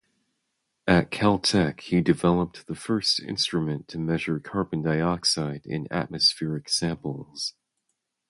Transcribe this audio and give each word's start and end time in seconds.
At 0.87 1.11
Caltech 1.11 1.79
he 1.81 2.01
developed 2.01 2.65
the 2.65 2.73
first 2.73 3.19
instrument 3.19 3.87
to 3.89 3.99
measure 3.99 4.39
carbon 4.39 4.81
dioxide 4.81 5.61
in 5.67 5.85
atmospheric 5.91 6.69
samples. 6.69 7.53